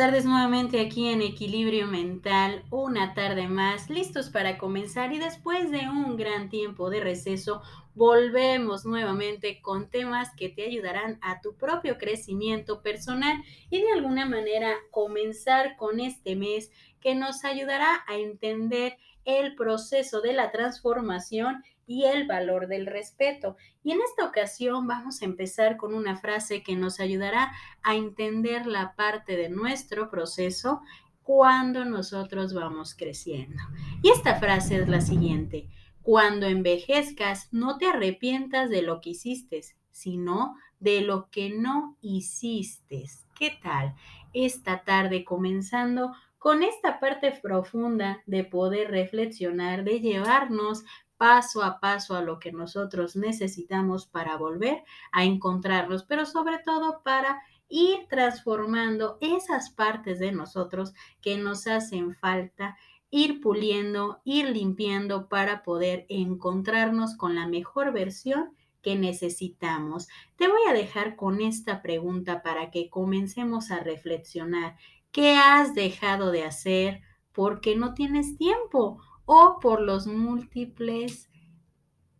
tardes 0.00 0.24
nuevamente 0.24 0.80
aquí 0.80 1.08
en 1.08 1.20
Equilibrio 1.20 1.86
Mental, 1.86 2.62
una 2.70 3.12
tarde 3.12 3.48
más, 3.48 3.90
listos 3.90 4.30
para 4.30 4.56
comenzar 4.56 5.12
y 5.12 5.18
después 5.18 5.70
de 5.70 5.90
un 5.90 6.16
gran 6.16 6.48
tiempo 6.48 6.88
de 6.88 7.00
receso, 7.00 7.60
volvemos 7.94 8.86
nuevamente 8.86 9.60
con 9.60 9.90
temas 9.90 10.34
que 10.34 10.48
te 10.48 10.64
ayudarán 10.64 11.18
a 11.20 11.42
tu 11.42 11.54
propio 11.54 11.98
crecimiento 11.98 12.80
personal 12.80 13.44
y 13.68 13.82
de 13.82 13.92
alguna 13.92 14.24
manera 14.24 14.74
comenzar 14.90 15.76
con 15.76 16.00
este 16.00 16.34
mes 16.34 16.70
que 17.02 17.14
nos 17.14 17.44
ayudará 17.44 18.02
a 18.08 18.16
entender 18.16 18.96
el 19.26 19.54
proceso 19.54 20.22
de 20.22 20.32
la 20.32 20.50
transformación 20.50 21.62
y 21.90 22.04
el 22.04 22.24
valor 22.24 22.68
del 22.68 22.86
respeto. 22.86 23.56
Y 23.82 23.90
en 23.90 23.98
esta 24.00 24.24
ocasión 24.24 24.86
vamos 24.86 25.20
a 25.20 25.24
empezar 25.24 25.76
con 25.76 25.92
una 25.92 26.16
frase 26.16 26.62
que 26.62 26.76
nos 26.76 27.00
ayudará 27.00 27.50
a 27.82 27.96
entender 27.96 28.64
la 28.66 28.94
parte 28.94 29.36
de 29.36 29.48
nuestro 29.48 30.08
proceso 30.08 30.82
cuando 31.24 31.84
nosotros 31.84 32.54
vamos 32.54 32.94
creciendo. 32.94 33.60
Y 34.04 34.10
esta 34.10 34.36
frase 34.36 34.76
es 34.76 34.88
la 34.88 35.00
siguiente. 35.00 35.68
Cuando 36.02 36.46
envejezcas, 36.46 37.48
no 37.50 37.76
te 37.76 37.86
arrepientas 37.86 38.70
de 38.70 38.82
lo 38.82 39.00
que 39.00 39.10
hiciste, 39.10 39.60
sino 39.90 40.54
de 40.78 41.00
lo 41.00 41.28
que 41.28 41.50
no 41.50 41.96
hiciste. 42.02 43.06
¿Qué 43.36 43.58
tal? 43.60 43.96
Esta 44.32 44.84
tarde 44.84 45.24
comenzando 45.24 46.12
con 46.38 46.62
esta 46.62 47.00
parte 47.00 47.32
profunda 47.42 48.22
de 48.26 48.44
poder 48.44 48.92
reflexionar, 48.92 49.82
de 49.82 49.98
llevarnos 49.98 50.84
paso 51.20 51.62
a 51.62 51.80
paso 51.80 52.16
a 52.16 52.22
lo 52.22 52.38
que 52.38 52.50
nosotros 52.50 53.14
necesitamos 53.14 54.06
para 54.06 54.38
volver 54.38 54.84
a 55.12 55.24
encontrarnos, 55.24 56.02
pero 56.04 56.24
sobre 56.24 56.60
todo 56.64 57.02
para 57.04 57.42
ir 57.68 58.06
transformando 58.08 59.18
esas 59.20 59.68
partes 59.68 60.18
de 60.18 60.32
nosotros 60.32 60.94
que 61.20 61.36
nos 61.36 61.66
hacen 61.66 62.14
falta, 62.14 62.78
ir 63.10 63.42
puliendo, 63.42 64.22
ir 64.24 64.48
limpiando 64.48 65.28
para 65.28 65.62
poder 65.62 66.06
encontrarnos 66.08 67.18
con 67.18 67.34
la 67.34 67.46
mejor 67.46 67.92
versión 67.92 68.56
que 68.80 68.96
necesitamos. 68.96 70.08
Te 70.36 70.48
voy 70.48 70.62
a 70.70 70.72
dejar 70.72 71.16
con 71.16 71.42
esta 71.42 71.82
pregunta 71.82 72.42
para 72.42 72.70
que 72.70 72.88
comencemos 72.88 73.70
a 73.70 73.80
reflexionar. 73.80 74.78
¿Qué 75.12 75.36
has 75.36 75.74
dejado 75.74 76.30
de 76.30 76.44
hacer 76.44 77.02
porque 77.32 77.76
no 77.76 77.92
tienes 77.92 78.38
tiempo? 78.38 79.02
O 79.32 79.60
por 79.60 79.80
los 79.80 80.08
múltiples 80.08 81.30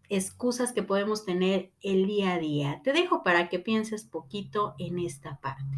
excusas 0.08 0.72
que 0.72 0.84
podemos 0.84 1.24
tener 1.24 1.72
el 1.82 2.06
día 2.06 2.34
a 2.34 2.38
día. 2.38 2.80
Te 2.84 2.92
dejo 2.92 3.24
para 3.24 3.48
que 3.48 3.58
pienses 3.58 4.04
poquito 4.04 4.76
en 4.78 5.00
esta 5.00 5.40
parte. 5.40 5.76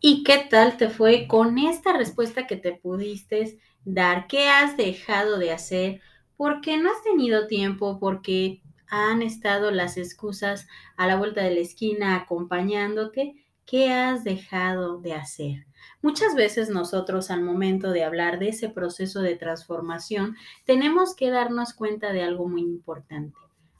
¿Y 0.00 0.24
qué 0.24 0.38
tal 0.48 0.78
te 0.78 0.88
fue 0.88 1.26
con 1.28 1.58
esta 1.58 1.92
respuesta 1.92 2.46
que 2.46 2.56
te 2.56 2.72
pudiste 2.72 3.60
dar? 3.84 4.26
¿Qué 4.26 4.48
has 4.48 4.78
dejado 4.78 5.36
de 5.36 5.52
hacer? 5.52 6.00
Porque 6.38 6.78
no 6.78 6.90
has 6.90 7.02
tenido 7.02 7.46
tiempo, 7.46 7.98
porque 8.00 8.62
han 8.88 9.20
estado 9.20 9.70
las 9.70 9.98
excusas 9.98 10.66
a 10.96 11.06
la 11.06 11.16
vuelta 11.16 11.42
de 11.42 11.54
la 11.56 11.60
esquina 11.60 12.16
acompañándote. 12.16 13.34
¿Qué 13.66 13.92
has 13.92 14.24
dejado 14.24 14.98
de 14.98 15.12
hacer? 15.12 15.66
Muchas 16.02 16.34
veces 16.34 16.70
nosotros 16.70 17.30
al 17.30 17.42
momento 17.42 17.90
de 17.90 18.04
hablar 18.04 18.38
de 18.38 18.48
ese 18.48 18.68
proceso 18.68 19.20
de 19.20 19.36
transformación 19.36 20.36
tenemos 20.64 21.14
que 21.14 21.30
darnos 21.30 21.74
cuenta 21.74 22.12
de 22.12 22.22
algo 22.22 22.48
muy 22.48 22.62
importante. 22.62 23.36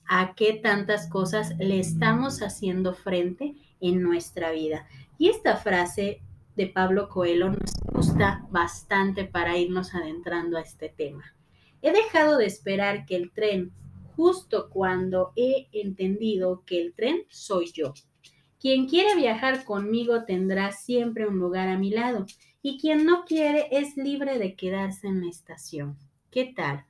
¿A 0.06 0.34
qué 0.34 0.55
tantas 0.55 1.09
cosas 1.09 1.56
le 1.59 1.78
estamos 1.78 2.43
haciendo 2.43 2.94
frente 2.94 3.55
en 3.81 4.03
nuestra 4.03 4.50
vida? 4.50 4.87
Y 5.19 5.28
esta 5.28 5.56
frase 5.56 6.21
de 6.56 6.66
Pablo 6.66 7.09
Coelho 7.09 7.50
nos 7.50 7.72
gusta 7.93 8.47
bastante 8.50 9.25
para 9.25 9.56
irnos 9.56 9.94
adentrando 9.94 10.59
a 10.59 10.62
este 10.62 10.88
tema. 10.88 11.34
He 11.82 11.93
dejado 11.93 12.37
de 12.37 12.47
esperar 12.47 13.06
que 13.06 13.17
el 13.17 13.32
tren 13.32 13.72
justo 14.17 14.69
cuando 14.69 15.32
he 15.37 15.69
entendido 15.72 16.62
que 16.67 16.81
el 16.82 16.93
tren 16.94 17.25
soy 17.28 17.72
yo. 17.72 17.94
Quien 18.60 18.88
quiere 18.88 19.16
viajar 19.16 19.65
conmigo 19.65 20.25
tendrá 20.25 20.71
siempre 20.72 21.26
un 21.26 21.38
lugar 21.38 21.69
a 21.71 21.78
mi 21.78 21.88
lado 21.88 22.26
y 22.60 22.78
quien 22.78 23.06
no 23.06 23.25
quiere 23.25 23.69
es 23.71 23.97
libre 23.97 24.38
de 24.38 24.54
quedarse 24.54 25.06
en 25.06 25.22
la 25.22 25.31
estación. 25.31 25.97
¿Qué 26.31 26.53
tal? 26.54 26.84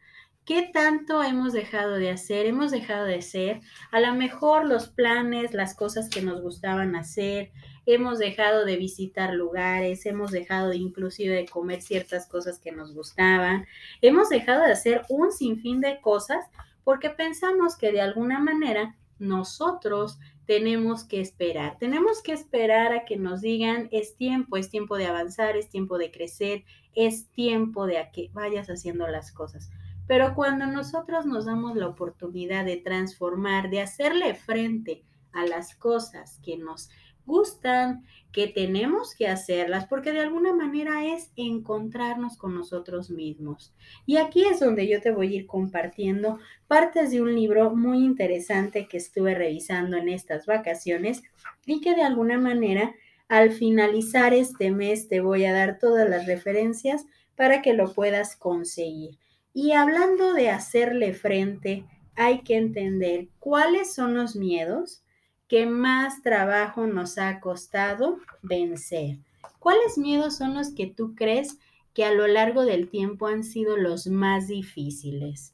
¿Qué 0.44 0.62
tanto 0.62 1.22
hemos 1.22 1.52
dejado 1.52 1.92
de 1.92 2.10
hacer? 2.10 2.46
Hemos 2.46 2.72
dejado 2.72 3.04
de 3.04 3.14
hacer 3.14 3.60
a 3.92 4.00
lo 4.00 4.12
mejor 4.14 4.66
los 4.66 4.88
planes, 4.88 5.54
las 5.54 5.76
cosas 5.76 6.10
que 6.10 6.22
nos 6.22 6.42
gustaban 6.42 6.96
hacer, 6.96 7.52
hemos 7.86 8.18
dejado 8.18 8.64
de 8.64 8.76
visitar 8.76 9.32
lugares, 9.32 10.06
hemos 10.06 10.32
dejado 10.32 10.70
de 10.70 10.76
inclusive 10.76 11.36
de 11.36 11.46
comer 11.46 11.82
ciertas 11.82 12.26
cosas 12.26 12.58
que 12.58 12.72
nos 12.72 12.92
gustaban, 12.92 13.64
hemos 14.02 14.28
dejado 14.28 14.64
de 14.64 14.72
hacer 14.72 15.02
un 15.08 15.30
sinfín 15.30 15.80
de 15.80 16.00
cosas 16.00 16.44
porque 16.82 17.10
pensamos 17.10 17.76
que 17.76 17.92
de 17.92 18.00
alguna 18.00 18.40
manera 18.40 18.96
nosotros 19.20 20.18
tenemos 20.50 21.04
que 21.04 21.20
esperar. 21.20 21.78
Tenemos 21.78 22.22
que 22.22 22.32
esperar 22.32 22.92
a 22.92 23.04
que 23.04 23.16
nos 23.16 23.40
digan 23.40 23.88
es 23.92 24.16
tiempo, 24.16 24.56
es 24.56 24.68
tiempo 24.68 24.96
de 24.96 25.06
avanzar, 25.06 25.56
es 25.56 25.68
tiempo 25.68 25.96
de 25.96 26.10
crecer, 26.10 26.64
es 26.92 27.30
tiempo 27.30 27.86
de 27.86 28.04
que 28.12 28.30
vayas 28.32 28.66
haciendo 28.66 29.06
las 29.06 29.30
cosas. 29.30 29.70
Pero 30.08 30.34
cuando 30.34 30.66
nosotros 30.66 31.24
nos 31.24 31.44
damos 31.44 31.76
la 31.76 31.86
oportunidad 31.86 32.64
de 32.64 32.78
transformar, 32.78 33.70
de 33.70 33.80
hacerle 33.80 34.34
frente 34.34 35.04
a 35.30 35.46
las 35.46 35.76
cosas 35.76 36.40
que 36.42 36.58
nos 36.58 36.90
gustan, 37.26 38.04
que 38.32 38.46
tenemos 38.46 39.14
que 39.14 39.26
hacerlas, 39.26 39.86
porque 39.86 40.12
de 40.12 40.20
alguna 40.20 40.52
manera 40.54 41.04
es 41.04 41.32
encontrarnos 41.36 42.36
con 42.36 42.54
nosotros 42.54 43.10
mismos. 43.10 43.74
Y 44.06 44.18
aquí 44.18 44.44
es 44.44 44.60
donde 44.60 44.86
yo 44.88 45.00
te 45.00 45.10
voy 45.10 45.28
a 45.28 45.36
ir 45.40 45.46
compartiendo 45.46 46.38
partes 46.68 47.10
de 47.10 47.20
un 47.20 47.34
libro 47.34 47.74
muy 47.74 48.04
interesante 48.04 48.86
que 48.86 48.98
estuve 48.98 49.34
revisando 49.34 49.96
en 49.96 50.08
estas 50.08 50.46
vacaciones 50.46 51.22
y 51.66 51.80
que 51.80 51.94
de 51.94 52.02
alguna 52.02 52.38
manera 52.38 52.94
al 53.28 53.52
finalizar 53.52 54.34
este 54.34 54.72
mes 54.72 55.06
te 55.06 55.20
voy 55.20 55.44
a 55.44 55.52
dar 55.52 55.78
todas 55.78 56.08
las 56.08 56.26
referencias 56.26 57.06
para 57.36 57.62
que 57.62 57.74
lo 57.74 57.94
puedas 57.94 58.36
conseguir. 58.36 59.18
Y 59.52 59.72
hablando 59.72 60.34
de 60.34 60.50
hacerle 60.50 61.14
frente, 61.14 61.84
hay 62.16 62.42
que 62.42 62.56
entender 62.56 63.28
cuáles 63.38 63.94
son 63.94 64.14
los 64.14 64.36
miedos, 64.36 65.02
¿Qué 65.50 65.66
más 65.66 66.22
trabajo 66.22 66.86
nos 66.86 67.18
ha 67.18 67.40
costado 67.40 68.18
vencer. 68.40 69.18
¿Cuáles 69.58 69.98
miedos 69.98 70.36
son 70.36 70.54
los 70.54 70.72
que 70.72 70.86
tú 70.86 71.16
crees 71.16 71.58
que 71.92 72.04
a 72.04 72.14
lo 72.14 72.28
largo 72.28 72.64
del 72.64 72.88
tiempo 72.88 73.26
han 73.26 73.42
sido 73.42 73.76
los 73.76 74.06
más 74.06 74.46
difíciles? 74.46 75.52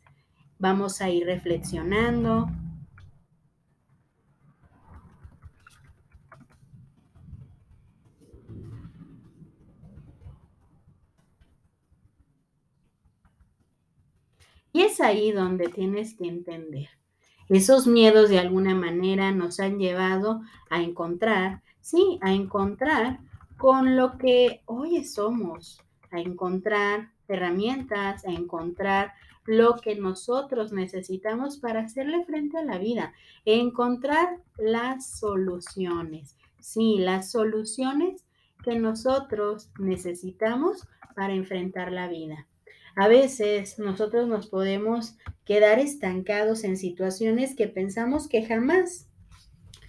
Vamos 0.58 1.00
a 1.00 1.08
ir 1.08 1.24
reflexionando. 1.24 2.46
Y 14.74 14.82
es 14.82 15.00
ahí 15.00 15.32
donde 15.32 15.68
tienes 15.68 16.14
que 16.18 16.28
entender 16.28 16.90
esos 17.48 17.86
miedos 17.86 18.28
de 18.28 18.38
alguna 18.38 18.74
manera 18.74 19.30
nos 19.32 19.60
han 19.60 19.78
llevado 19.78 20.42
a 20.68 20.82
encontrar, 20.82 21.62
sí, 21.80 22.18
a 22.20 22.32
encontrar 22.32 23.20
con 23.56 23.96
lo 23.96 24.18
que 24.18 24.62
hoy 24.66 25.04
somos, 25.04 25.80
a 26.10 26.20
encontrar 26.20 27.10
herramientas, 27.28 28.24
a 28.24 28.30
encontrar 28.30 29.12
lo 29.44 29.76
que 29.76 29.94
nosotros 29.94 30.72
necesitamos 30.72 31.58
para 31.58 31.80
hacerle 31.80 32.24
frente 32.24 32.58
a 32.58 32.64
la 32.64 32.78
vida, 32.78 33.14
encontrar 33.44 34.40
las 34.58 35.06
soluciones, 35.06 36.36
sí, 36.60 36.98
las 36.98 37.30
soluciones 37.30 38.24
que 38.64 38.76
nosotros 38.78 39.70
necesitamos 39.78 40.88
para 41.14 41.34
enfrentar 41.34 41.92
la 41.92 42.08
vida. 42.08 42.46
A 42.96 43.08
veces 43.08 43.78
nosotros 43.78 44.26
nos 44.26 44.46
podemos 44.46 45.16
quedar 45.44 45.78
estancados 45.78 46.64
en 46.64 46.78
situaciones 46.78 47.54
que 47.54 47.68
pensamos 47.68 48.26
que 48.26 48.46
jamás, 48.46 49.06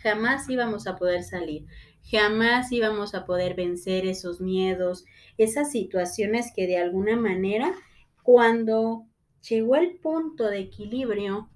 jamás 0.04 0.50
íbamos 0.50 0.88
a 0.88 0.98
poder 0.98 1.24
salir, 1.24 1.66
jamás 2.04 2.70
íbamos 2.74 3.16
a 3.16 3.26
poder 3.26 3.56
vencer 3.56 4.06
esos 4.06 4.42
miedos, 4.42 5.06
esas 5.38 5.72
situaciones 5.72 6.52
que 6.54 6.68
de 6.68 6.80
alguna 6.80 7.16
manera, 7.16 7.74
cuando 8.24 9.06
llegó 9.48 9.78
el 9.78 9.96
punto 10.00 10.50
de 10.50 10.60
equilibrio 10.60 11.50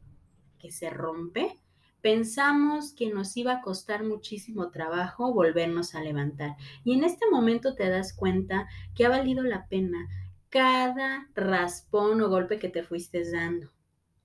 que 0.58 0.72
se 0.72 0.90
rompe, 0.90 1.60
pensamos 2.00 2.94
que 2.94 3.10
nos 3.10 3.36
iba 3.36 3.56
a 3.56 3.62
costar 3.62 4.06
muchísimo 4.06 4.72
trabajo 4.72 5.34
volvernos 5.34 5.96
a 5.96 6.02
levantar. 6.02 6.56
Y 6.86 6.94
en 6.94 7.04
este 7.04 7.26
momento 7.30 7.76
te 7.76 7.90
das 7.90 8.14
cuenta 8.14 8.70
que 8.96 9.06
ha 9.06 9.10
valido 9.10 9.44
la 9.44 9.68
pena, 9.68 10.08
cada 10.52 11.30
raspón 11.34 12.22
o 12.22 12.30
golpe 12.30 12.60
que 12.60 12.70
te 12.70 12.84
fuiste 12.84 13.24
dando. 13.32 13.72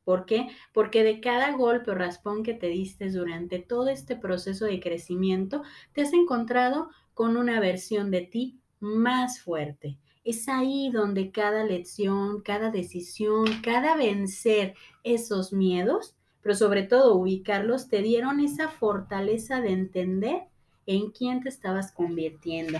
¿Por 0.04 0.26
qué? 0.26 0.48
Porque 0.74 1.02
de 1.02 1.20
cada 1.20 1.52
golpe 1.52 1.92
o 1.92 1.94
raspón 1.94 2.42
que 2.42 2.52
te 2.52 2.66
diste 2.66 3.10
durante 3.10 3.60
todo 3.60 3.88
este 3.88 4.16
proceso 4.16 4.66
de 4.66 4.80
crecimiento, 4.80 5.62
te 5.92 6.02
has 6.02 6.12
encontrado 6.12 6.90
con 7.14 7.36
una 7.36 7.60
versión 7.60 8.10
de 8.10 8.22
ti 8.22 8.60
más 8.80 9.40
fuerte. 9.40 9.98
Es 10.24 10.48
ahí 10.48 10.90
donde 10.92 11.30
cada 11.30 11.64
lección, 11.64 12.42
cada 12.42 12.70
decisión, 12.70 13.46
cada 13.62 13.96
vencer 13.96 14.74
esos 15.04 15.52
miedos, 15.52 16.16
pero 16.42 16.56
sobre 16.56 16.82
todo 16.82 17.14
ubicarlos, 17.14 17.88
te 17.88 18.02
dieron 18.02 18.40
esa 18.40 18.68
fortaleza 18.68 19.60
de 19.60 19.70
entender 19.70 20.42
en 20.86 21.10
quién 21.10 21.40
te 21.40 21.48
estabas 21.48 21.92
convirtiendo. 21.92 22.78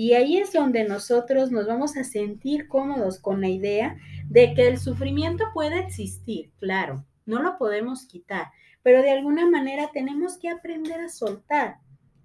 Y 0.00 0.12
ahí 0.12 0.36
es 0.36 0.52
donde 0.52 0.84
nosotros 0.84 1.50
nos 1.50 1.66
vamos 1.66 1.96
a 1.96 2.04
sentir 2.04 2.68
cómodos 2.68 3.18
con 3.18 3.40
la 3.40 3.48
idea 3.48 3.96
de 4.28 4.54
que 4.54 4.68
el 4.68 4.78
sufrimiento 4.78 5.46
puede 5.52 5.80
existir, 5.80 6.52
claro, 6.60 7.04
no 7.26 7.42
lo 7.42 7.58
podemos 7.58 8.06
quitar, 8.06 8.52
pero 8.84 9.02
de 9.02 9.10
alguna 9.10 9.50
manera 9.50 9.90
tenemos 9.92 10.38
que 10.38 10.50
aprender 10.50 11.00
a 11.00 11.08
soltar 11.08 11.78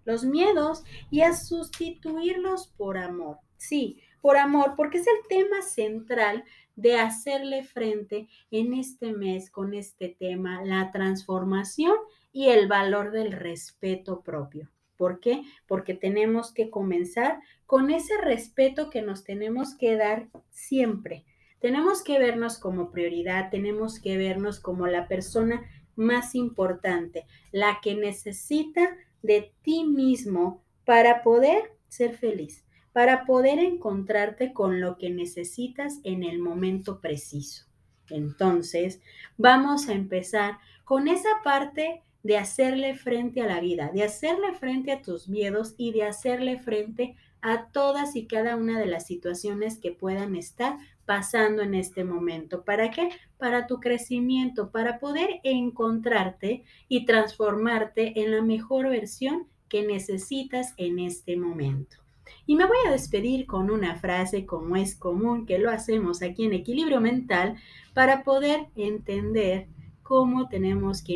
los 0.05 0.23
miedos 0.23 0.83
y 1.09 1.21
a 1.21 1.33
sustituirlos 1.33 2.67
por 2.77 2.99
amor. 2.99 3.39
Sí, 3.57 3.99
por 4.21 4.37
amor, 4.37 4.75
porque 4.77 4.99
es 4.99 5.07
el 5.07 5.27
tema 5.27 5.63
central 5.63 6.43
de 6.75 6.99
hacerle 6.99 7.63
frente 7.63 8.27
en 8.51 8.75
este 8.75 9.13
mes 9.13 9.49
con 9.49 9.73
este 9.73 10.09
tema, 10.09 10.63
la 10.63 10.91
transformación 10.91 11.95
y 12.31 12.49
el 12.49 12.67
valor 12.67 13.09
del 13.09 13.31
respeto 13.31 14.21
propio. 14.21 14.69
¿Por 14.97 15.19
qué? 15.19 15.43
Porque 15.67 15.93
tenemos 15.93 16.53
que 16.53 16.69
comenzar 16.69 17.39
con 17.65 17.89
ese 17.89 18.17
respeto 18.21 18.89
que 18.89 19.01
nos 19.01 19.23
tenemos 19.23 19.75
que 19.75 19.95
dar 19.95 20.29
siempre. 20.49 21.25
Tenemos 21.59 22.03
que 22.03 22.19
vernos 22.19 22.57
como 22.57 22.91
prioridad, 22.91 23.49
tenemos 23.49 23.99
que 23.99 24.17
vernos 24.17 24.59
como 24.59 24.87
la 24.87 25.07
persona 25.07 25.63
más 25.95 26.35
importante, 26.35 27.25
la 27.51 27.79
que 27.81 27.95
necesita 27.95 28.97
de 29.21 29.53
ti 29.61 29.85
mismo 29.85 30.61
para 30.85 31.23
poder 31.23 31.71
ser 31.87 32.17
feliz, 32.17 32.65
para 32.91 33.25
poder 33.25 33.59
encontrarte 33.59 34.53
con 34.53 34.81
lo 34.81 34.97
que 34.97 35.09
necesitas 35.09 35.99
en 36.03 36.23
el 36.23 36.39
momento 36.39 36.99
preciso. 36.99 37.65
Entonces, 38.09 39.01
vamos 39.37 39.87
a 39.87 39.93
empezar 39.93 40.57
con 40.83 41.07
esa 41.07 41.29
parte 41.43 42.03
de 42.23 42.37
hacerle 42.37 42.95
frente 42.95 43.41
a 43.41 43.45
la 43.45 43.59
vida, 43.59 43.91
de 43.93 44.03
hacerle 44.03 44.53
frente 44.53 44.91
a 44.91 45.01
tus 45.01 45.27
miedos 45.27 45.75
y 45.77 45.91
de 45.91 46.03
hacerle 46.03 46.57
frente 46.57 47.15
a 47.41 47.67
todas 47.67 48.15
y 48.15 48.25
cada 48.25 48.55
una 48.55 48.79
de 48.79 48.85
las 48.85 49.05
situaciones 49.05 49.77
que 49.77 49.91
puedan 49.91 50.35
estar 50.35 50.77
pasando 51.05 51.61
en 51.61 51.75
este 51.75 52.05
momento. 52.05 52.63
¿Para 52.63 52.89
qué? 52.91 53.09
Para 53.37 53.67
tu 53.67 53.81
crecimiento, 53.81 54.71
para 54.71 54.99
poder 54.99 55.41
encontrarte 55.43 56.63
y 56.87 57.05
transformarte 57.05 58.21
en 58.21 58.31
la 58.31 58.41
mejor 58.41 58.87
versión 58.87 59.47
que 59.67 59.85
necesitas 59.85 60.73
en 60.77 60.99
este 60.99 61.35
momento. 61.35 61.97
Y 62.45 62.55
me 62.55 62.65
voy 62.65 62.77
a 62.87 62.91
despedir 62.91 63.45
con 63.45 63.69
una 63.69 63.97
frase 63.97 64.45
como 64.45 64.77
es 64.77 64.95
común 64.95 65.45
que 65.45 65.59
lo 65.59 65.69
hacemos 65.69 66.21
aquí 66.21 66.45
en 66.45 66.53
equilibrio 66.53 67.01
mental 67.01 67.55
para 67.93 68.23
poder 68.23 68.67
entender 68.75 69.67
cómo 70.03 70.47
tenemos 70.47 71.01
que 71.01 71.13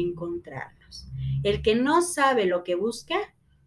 El 1.43 1.61
que 1.61 1.75
no 1.75 2.01
sabe 2.01 2.45
lo 2.45 2.63
que 2.63 2.75
busca, 2.75 3.17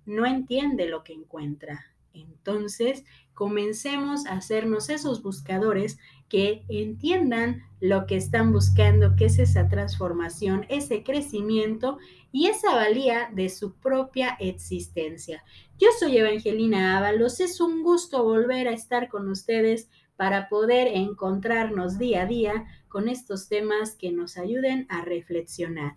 no 0.07 0.27
entiende 0.27 0.89
lo 0.89 1.05
que 1.05 1.13
encuentra. 1.13 1.87
Entonces, 2.13 3.05
comencemos 3.35 4.27
a 4.27 4.33
hacernos 4.33 4.91
esos 4.91 5.23
buscadores 5.23 5.99
que 6.29 6.65
entiendan 6.69 7.63
lo 7.81 8.07
que 8.07 8.17
están 8.17 8.53
buscando, 8.53 9.17
que 9.17 9.27
es 9.27 9.39
esa 9.39 9.69
transformación, 9.69 10.67
ese 10.69 11.03
crecimiento 11.03 11.99
y 12.33 12.47
esa 12.47 12.75
valía 12.75 13.31
de 13.33 13.49
su 13.49 13.75
propia 13.75 14.37
existencia. 14.39 15.43
Yo 15.79 15.89
soy 15.99 16.19
Evangelina 16.19 16.99
Ábalos, 16.99 17.41
es 17.41 17.61
un 17.61 17.83
gusto 17.83 18.23
volver 18.23 18.69
a 18.69 18.73
estar 18.73 19.09
con 19.09 19.29
ustedes 19.29 19.89
para 20.17 20.49
poder 20.49 20.89
encontrarnos 20.89 21.99
día 21.99 22.23
a 22.23 22.27
día 22.27 22.67
con 22.89 23.09
estos 23.09 23.49
temas 23.49 23.97
que 23.97 24.13
nos 24.13 24.37
ayuden 24.37 24.87
a 24.91 25.03
reflexionar. 25.03 25.97